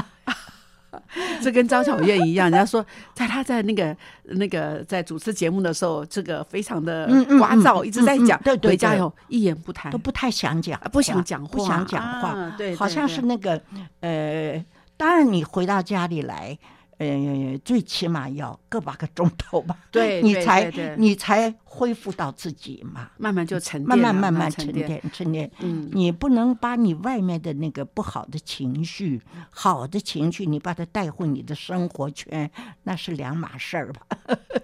[1.43, 13.61] 这跟张小燕一样，人家说在她在那个那个在主持节目的时候，这个非常的嗯嗯聒噪，嗯一直在讲回家以后一言不谈都，不太想讲啊，不想讲不想讲话，啊对，好像是那个
[14.01, 14.65] 呃
[14.97, 16.59] 当然，你回到家里来，
[16.99, 19.79] 呃，最起码要个把个钟头吧，
[20.23, 25.03] 你才你才恢复到自己嘛，慢慢就沉淀慢了，慢慢慢沉沉淀。
[25.13, 25.51] 沉淀。
[25.61, 32.51] 嗯，你不能把你外面的那个不好的情绪、好的情绪，你把它带回你的生活圈，
[32.85, 34.01] 那是两码事儿吧？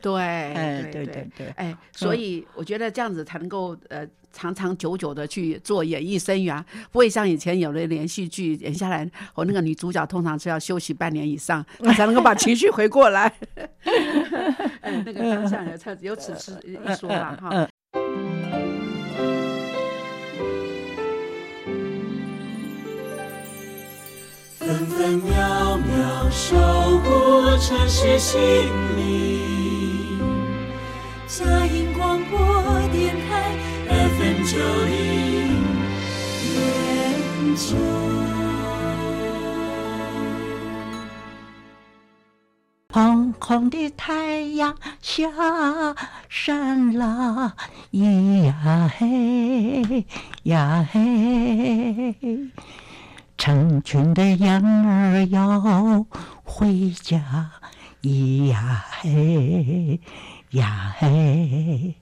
[0.01, 0.15] 对，
[0.55, 1.13] 哎，对对。
[1.13, 13.33] 对对，哎，所以我觉得这样子才能够呃长长久久的去做演艺生涯，不会像以前有的连续剧演下来，我那个女主角通常是要休息半年以上，她才能够把情绪回过来。
[14.81, 17.69] 哎，那个方向有此有此事一说吧，哈。
[24.59, 26.57] 分分秒秒守
[27.01, 28.41] 护城市心
[28.97, 29.62] 灵。
[34.53, 34.93] FM 九零
[36.53, 37.77] 点九。
[42.93, 45.31] 红红的太阳下
[46.29, 47.55] 山啦，
[47.93, 50.05] 咿呀嘿
[50.43, 52.15] 呀嘿，
[53.39, 56.05] 成群的羊儿要
[56.45, 57.53] 回家，
[58.03, 59.99] 咿呀嘿
[60.51, 61.95] 呀嘿，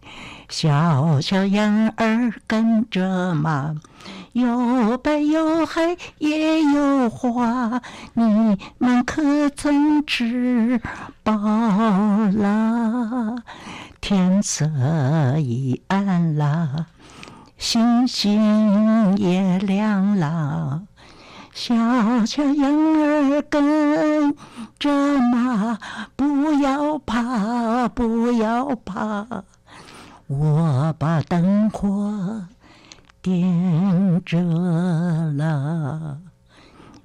[0.51, 3.73] 小小羊儿跟着马，
[4.33, 7.81] 有白有黑也有花，
[8.15, 10.81] 你们可曾吃
[11.23, 13.37] 饱啦？
[14.01, 14.67] 天色
[15.39, 16.87] 已暗啦，
[17.57, 20.81] 星星也亮啦。
[21.53, 21.77] 小
[22.27, 24.35] 小羊儿跟
[24.81, 25.79] 着马，
[26.17, 29.45] 不要怕，不要怕，
[30.33, 32.47] 我把灯火
[33.21, 34.41] 点着
[35.33, 36.21] 了，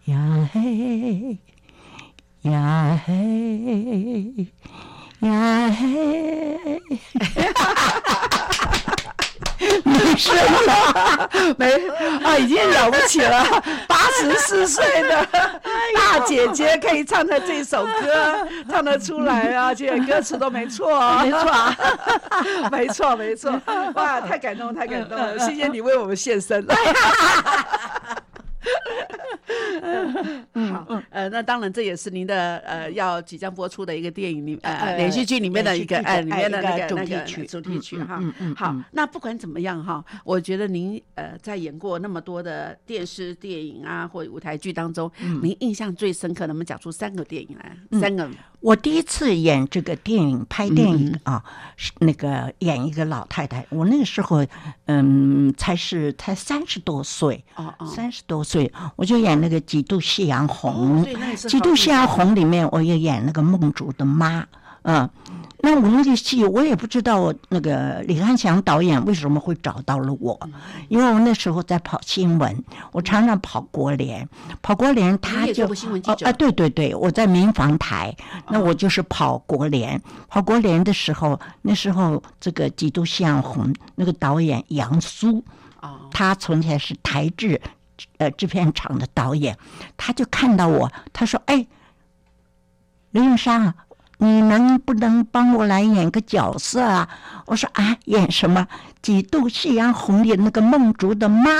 [0.05, 1.39] 呀嘿，
[2.43, 4.47] 呀嘿，
[5.21, 6.79] 呀嘿，
[9.83, 11.29] 没事了。
[11.57, 11.73] 没
[12.23, 13.45] 啊，已经了不起了，
[13.87, 15.27] 八十四岁的
[15.95, 21.51] 大姐姐可以唱的这首歌，唱得出来啊，而且歌词都没错，没错，
[22.71, 23.61] 没错，没错，
[23.93, 26.65] 哇，太感动，太感动了，谢谢你为我们献身。
[30.71, 38.21] 好，呃，那当然这也是您的呃要即将播出的一个电影里呃呃连续剧里面的一个哎里面的那个主题曲主题曲哈。
[38.55, 47.99] 好嗯，那不管怎么样哈，我觉得您呃在演过那么多的电视、电影啊或舞台剧当中，您印象最深刻，能不能讲出三个电影来？
[47.99, 48.29] 三个
[48.65, 51.43] 我第一次演这个电影，拍电影嗯啊，
[51.77, 53.63] 是那个演一个老太太。
[53.69, 54.43] 我那个时候，
[54.85, 61.05] 嗯，才是才三十多岁，哦哦三十多岁，我就演那个《几度夕阳红》
[61.47, 64.43] 几度夕阳红》里面，我又演那个梦竹的妈，
[64.81, 65.07] 嗯。
[65.65, 70.53] 那我那个戏，我也不知道那个李汉祥导演为什么会找到了我，嗯。
[70.89, 74.29] 因为我那时候在跑新闻，我常常跑国联，
[74.61, 75.65] 跑国联他就
[76.23, 78.15] 啊，对对对，我在民防台，
[78.49, 85.43] 那我就是跑国联，跑国联的时候，那时候这个《几度夕阳红》那个导演杨苏，
[85.81, 86.07] 哦。
[86.11, 87.59] 他从前是台制
[88.17, 89.57] 呃制片厂的导演，
[89.97, 91.65] 他就看到我，他说：“哎，
[93.09, 93.75] 刘永山啊，
[94.17, 97.07] 你能不能帮我来演个角色啊？”
[97.47, 98.67] 我说：“啊，演什么？
[99.01, 101.51] 几度夕阳红里那个梦竹的妈。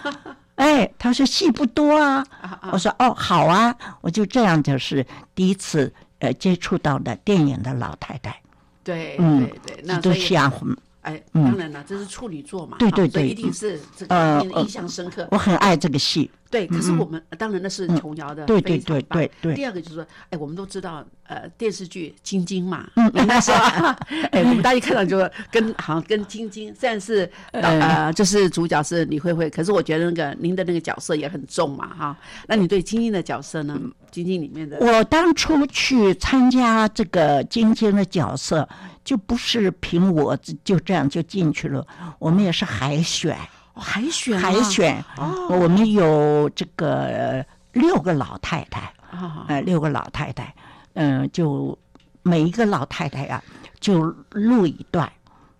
[0.56, 2.24] ”哎，他说戏不多啊。
[2.70, 8.40] 我说：“哦，好啊。”我就这样就是第一次呃接触到的电影的老太太，
[8.84, 10.68] 对嗯对对，那几度夕阳红。
[11.04, 11.44] 哎，嗯。
[11.44, 13.28] 当然了，这是处女座嘛，对对对。
[13.28, 15.28] 一定是这呃个印印象深刻。
[15.30, 19.54] 我很爱这个戏，对，可是我们当然那是琼瑶的，对对对对对。
[19.54, 23.86] 第二个就是说，哎，我们都知道，呃，电视剧《晶晶》嘛，嗯 你那时候，
[24.32, 25.18] 哎，我们大家一看到就
[25.50, 27.84] 跟好像跟晶晶，虽然是嗯。
[27.84, 32.16] 呃，就是主角是李慧慧，可是我觉得那个您的那个角色也很重嘛，哈。
[32.48, 33.78] 那你对晶晶的角色呢？
[34.10, 38.66] 晶晶里面的，我当初去参加这个晶晶的角色，
[39.04, 41.86] 就不是凭我就这样就进去了，
[42.18, 43.36] 我们也是海选，
[43.74, 45.04] 哦海选啊海选，
[45.50, 50.54] 我们有这个六个老太太，啊，呃，六个老太太，
[50.94, 51.78] 嗯、就
[52.22, 53.42] 每一个老太太啊，
[53.78, 55.12] 就录一段，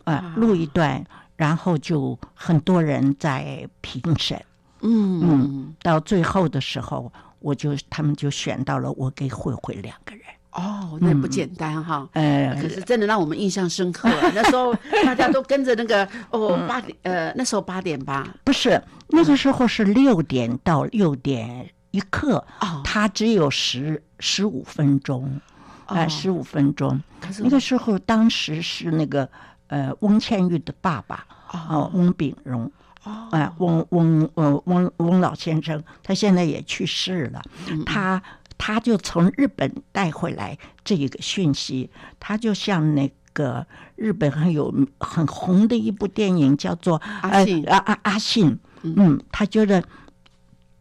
[0.04, 1.04] 啊、录一段，
[1.36, 4.42] 然后就很多人在评审，
[4.80, 5.20] 嗯。
[5.22, 10.24] 嗯，到最后的时候，我就他们就选到了我跟慧慧两个人，
[10.54, 12.08] 哦，那不简单哈。
[12.12, 14.08] 哎，可是真的让我们印象深刻。
[14.34, 14.74] 那时候
[15.04, 25.40] 大家都跟着那个哦八点呃那时候八点吧，不是那个时候是六点到六点一刻哦它只有十十五分钟，
[25.86, 27.00] 呃，哦十五分钟。
[27.40, 29.28] 那个时候，当时是那个
[29.66, 32.70] 呃翁倩玉的爸爸哦，翁炳荣。
[33.02, 37.42] 哦哎，翁翁呃翁翁老先生，他现在也去世了。
[37.68, 38.22] 嗯他
[38.56, 41.90] 他就从日本带回来这一个讯息，
[42.20, 47.64] 他就像那个日本很有很红的一部电影叫做阿信。
[47.64, 49.82] 呃、啊啊阿信，嗯，他觉得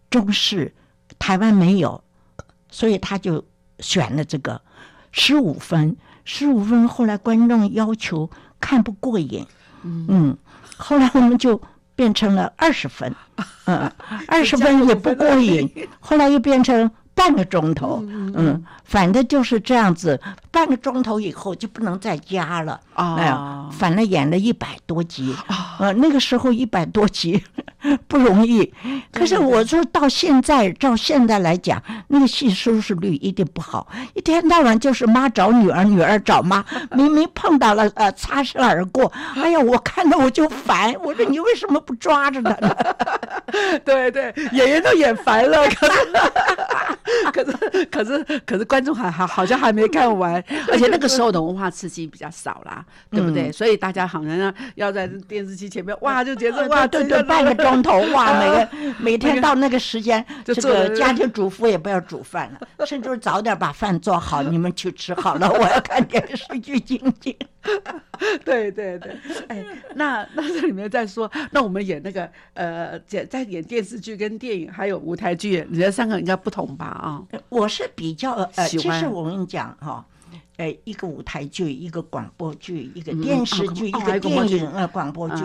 [0.10, 0.74] 中式
[1.18, 2.04] 台湾没有，
[2.70, 3.44] 所以他就
[3.80, 4.62] 选了这个
[5.12, 6.88] 十五分，十五分。
[6.88, 8.30] 后来观众要求
[8.62, 9.46] 看不过瘾，
[9.84, 10.38] 嗯，
[10.78, 11.60] 后来我们就
[11.96, 13.14] 变成了二十分，
[13.66, 13.92] 嗯，
[14.28, 15.70] 二十分也不过瘾，
[16.00, 16.90] 后来又变成。
[17.24, 18.04] 半个钟头，
[18.36, 20.20] 嗯，反正就是这样子。
[20.52, 23.16] 半个钟头以后就不能再加了，哦。
[23.18, 25.34] 哎呀，反正演了一百多集，
[25.80, 27.42] 呃，那个时候一百多集
[28.10, 28.72] 不容易。
[29.12, 42.76] 可是我说到现在，照现在来讲，那个戏收视率一定不好，一天到晚就是妈找女儿，女儿找妈， 明明碰到了，呃，擦身而过，哎呀，我看到我就烦，我说你为什么不抓着他呢？
[43.86, 45.64] 对对，演员都演烦了，
[47.32, 50.36] 可是可是可是观众还还好像还没看完，
[50.72, 53.52] 而且那个时候的文化刺激比较少啦，对不对？
[53.52, 67.36] 所以大家好像要要在电视机前面，哇，就觉得哇，对对，半个钟头哇， 每个每天到那个时间，这个家庭主妇也不要煮饭了，甚至早点把饭做好，你们去吃好了，我要看电视剧静静。
[68.44, 69.16] 对对对，
[69.48, 69.64] 哎，
[69.96, 76.93] 那那这里面再说，那我们演那个呃，在在演电视剧跟电影还有舞台剧，你觉得三个应该不同吧？
[76.94, 80.06] 啊，我是比较呃，其实我跟你讲哈。
[80.58, 85.44] 呃，一个舞台剧，一个广播剧，一个嗯电视剧，哦一个电影，呃，广播剧。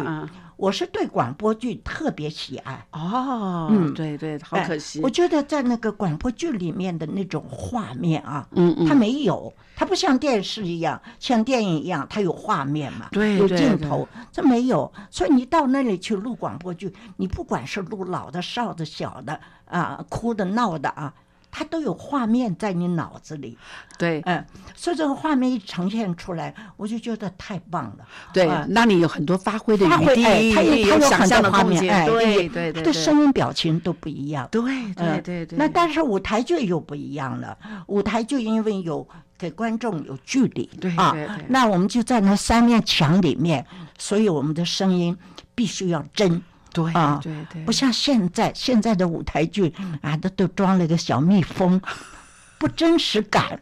[0.58, 2.86] 我是对广播剧特别喜爱。
[2.92, 14.92] 哦，嗯对对，好哎可惜，我觉得在那个广播剧里面的那种画面啊，嗯嗯它没有，它不像电视一样，像电影一样，它有画面嘛，有对对镜头，这没有。
[15.10, 21.14] 所以你到那里去录广播剧，你不管是录老的、少的、小的啊，哭的、闹的啊，
[21.50, 23.56] 它都有画面在你脑子里。
[23.98, 24.44] 对嗯，
[24.76, 28.06] 所以这个画面一呈现出来，我就觉得太棒了。
[28.32, 34.46] 对啊，那你有很多发挥的发余地，挥哎，它有它有想象很多画面，对对对，它的对声音表情都不一样。
[34.52, 43.66] 对对嗯对对，那但是舞台剧又不一样了，舞台剧因为有给观众有距离，对啊对对，那我们就在那三面墙里面，
[43.98, 45.16] 所以我们的声音
[45.54, 46.40] 必须要真。
[46.72, 51.80] 对啊对对，不像现在现在的舞台剧啊，都都装了个小蜜蜂，
[52.58, 53.60] 不真实感。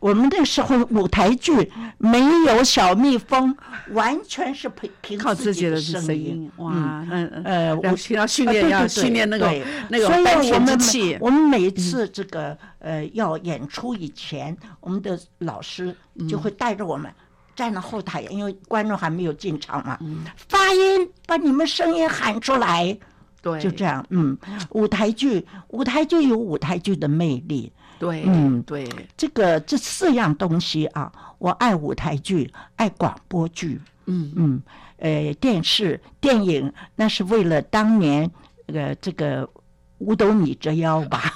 [0.00, 3.56] 我们那时候舞台剧没有小蜜蜂，
[3.92, 9.64] 完全是凭凭靠自己的的声音，哇，嗯嗯，呃，要我要训练，要训练那个对。
[9.88, 15.96] 那个所以丹田之气，我们每次这个呃要演出以前，我们的老师
[16.28, 17.10] 就会带着我们。
[17.54, 19.98] 站到后台，因为观众还没有进场嘛，
[20.48, 22.96] 发音把你们声音喊出来，
[23.40, 24.04] 对，就这样。
[24.10, 24.36] 嗯，
[24.70, 27.72] 舞台剧，舞台剧有舞台剧的魅力。
[27.98, 28.62] 对，嗯。
[28.62, 34.32] 对，这个这四样东西啊，我爱舞台剧，爱广播剧，嗯。
[34.34, 34.62] 嗯，
[34.98, 38.30] 呃，电视、电影，那是为了当年
[38.66, 39.48] 呃这个
[39.98, 41.32] 五斗米折腰吧。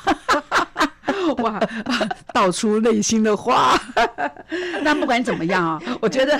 [1.36, 1.60] 哇，
[2.32, 3.80] 道出内心的话。
[4.82, 6.38] 那不管怎么样啊，我觉得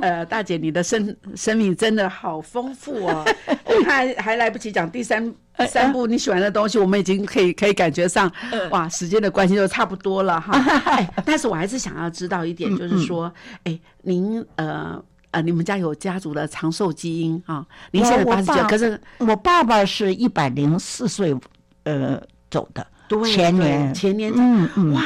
[0.00, 3.24] 呃，大姐你的生生命真的好丰富哦。
[3.64, 5.32] 我看还还来不及讲第三
[5.68, 8.30] 三部你喜欢的东西，我们已经可以可以感觉上
[8.70, 10.52] 哇，时间的关系就差不多了哈。
[10.86, 13.32] 哎，但是我还是想要知道一点，就是说，
[13.64, 15.02] 哎，您呃。
[15.32, 17.64] 呃，你们家有家族的长寿基因啊？
[17.92, 21.32] 您现在我八十九，爸可是我爸爸是一百零四岁
[21.84, 22.20] 呃
[22.50, 24.92] 走的，对对前年前年嗯嗯。
[24.94, 25.02] 哇，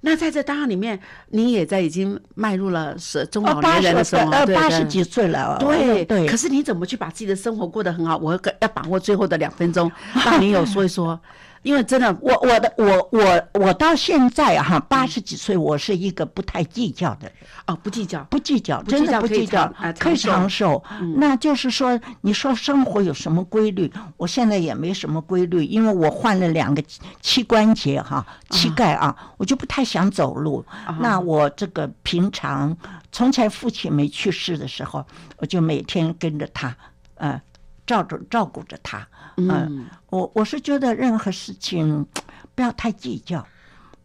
[0.00, 0.98] 那在这档案里面，
[1.28, 6.26] 你也在已经迈入了是中哦，老年人的生活，八十几岁了，对对。
[6.26, 8.16] 可是你怎么去把自己的生活过得很好？
[8.16, 9.90] 我要要把握最后的两分钟，
[10.24, 11.18] 让你有说一说，
[11.64, 17.32] 因为真的，我我的我我我到现在啊哈八十几岁，我是一个不太计较的人，
[17.66, 19.66] 哦不计较，不计较，真的不计较
[19.98, 20.84] 可以长长寿。
[21.16, 23.90] 那就是说，你说生活有什么规律？
[24.18, 26.84] 我现在也没什么规律，因为我换了两个
[27.22, 30.62] 膝关节哈，膝盖啊，我就不太想走路。
[31.00, 32.76] 那我这个平常
[33.10, 35.02] 从前父亲没去世的时候，
[35.38, 36.76] 我就每天跟着他，
[37.14, 37.40] 呃，
[37.86, 39.08] 照着照顾着他。
[39.36, 42.06] 嗯，我我是觉得任何事情
[42.54, 43.46] 不要太计较，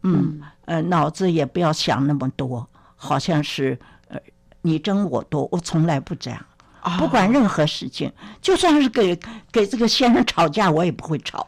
[0.02, 3.78] 嗯，呃，脑子也不要想那么多，好像是
[4.08, 4.18] 呃
[4.62, 6.44] 你争我夺，我从来不这样。
[6.98, 8.10] 不管任何事情，
[8.40, 9.14] 就算是给
[9.52, 11.46] 给这个先生吵架，我也不会吵。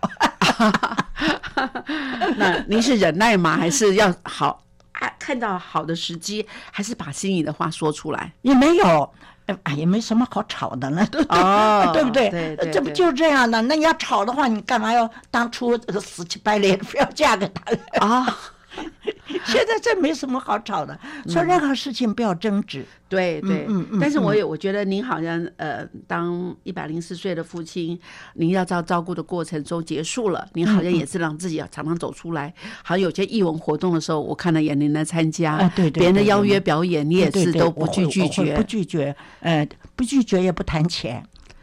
[2.37, 3.57] 那您是忍耐吗？
[3.57, 4.63] 还是要好
[4.93, 5.11] 啊？
[5.19, 8.31] 看到好的时机，还是把心里的话说出来？
[8.43, 9.11] 也没有，
[9.47, 11.39] 哎哎，也没什么好吵的了，对 不对？
[11.41, 12.31] 哦对不对？
[12.31, 13.61] 对对对这不就是这样的？
[13.63, 18.07] 那你要吵的话，你干嘛要当初死乞白赖非要嫁给他？
[18.07, 18.39] 啊，
[19.45, 22.85] 现在这没什么好吵的，说任何事情不要争执。
[23.09, 27.99] 对对，嗯嗯但是我也我觉得您好像呃，当一百零四岁的父亲，
[28.35, 32.53] 您要照照顾的过程中结束了，您好像嗯也是让自己常常走出来。
[32.83, 38.57] 好像有些艺文活动的时候，我看了也您来参加，啊对对别人的邀约表演，你也是都不去拒绝。
[38.57, 41.23] 不拒绝，呃，不拒绝也不谈钱。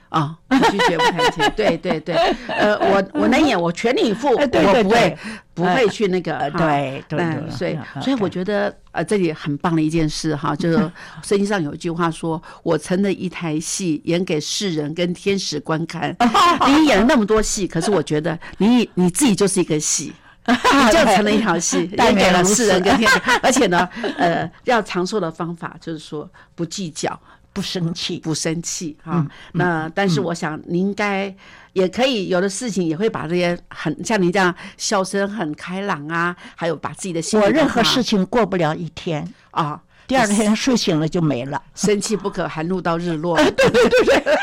[0.09, 2.15] 啊，不拒绝不谈钱， 对对对，
[2.47, 4.57] 呃，我我能演，我全力以赴，我不
[4.89, 5.17] 会
[5.53, 7.19] 不会去那个，对对
[7.51, 10.77] 所以嗯所以我觉得呃，这里很棒的一件事哈，就是
[11.21, 16.15] 圣经上有一句话说：“我成了一台戏，演给世人跟天使观看。
[16.67, 20.13] ”你演了那么多戏，可是我觉得你你自己就是一个戏。
[20.47, 23.87] 你就成了一条戏，但演给了世人跟天使，而且呢，
[24.17, 27.19] 呃，要长寿的方法就是说不计较，
[27.59, 29.27] 不生气，不生气啊。
[29.51, 31.35] 那但是我想，您应该
[31.73, 41.61] 也可以有的事情也会把这些很像您这样笑声很开朗啊，还有把自己的心我任何事情过不了一天，啊，第二天睡醒了就没了。
[41.75, 43.35] 生气不可还怒到日落。
[43.35, 44.37] 对对对对。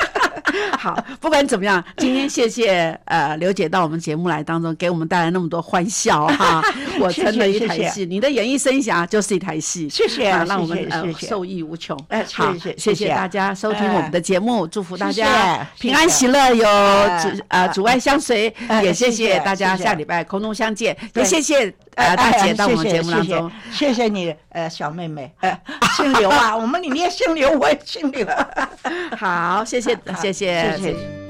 [0.78, 6.62] 好，不管怎么样，今天谢谢呃刘姐到我们节目来当中，给我们带来那么多欢笑哈。
[7.00, 9.88] 我谢成了一谢谢台戏，你的演艺生涯就是一台戏。
[9.88, 10.88] 谢谢啊，让我们
[11.18, 11.98] 受益无穷。
[12.08, 18.48] 哎好，谢谢谢谢谢大家收听我们的节目，祝福大家平安喜乐，有哎主呃主爱相随。
[18.68, 23.50] 哎也谢谢谢大家下礼拜空中相见，也谢谢呃哎大姐到我们节目当中。
[23.72, 25.60] 谢谢你，呃，小妹妹，呃，
[25.96, 28.26] 姓刘啊，我们你也姓刘，我也姓刘。
[29.18, 31.25] 好，谢谢好谢谢谢谢